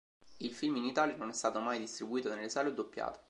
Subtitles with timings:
[0.39, 3.19] Il film in Italia non è stato mai distribuito nelle sale o doppiato.